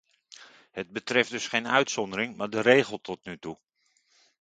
Het 0.71 0.91
betreft 0.91 1.29
dus 1.31 1.47
geen 1.47 1.67
uitzondering, 1.67 2.35
maar 2.37 2.49
de 2.49 2.61
regel 2.61 3.01
tot 3.01 3.25
nu 3.25 3.37
toe. 3.37 3.57